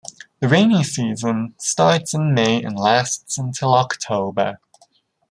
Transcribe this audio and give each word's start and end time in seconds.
The 0.39 0.47
rainy 0.47 0.81
season 0.83 1.53
starts 1.59 2.15
in 2.15 2.33
May 2.33 2.63
and 2.63 2.75
lasts 2.75 3.37
until 3.37 3.75
October. 3.75 4.59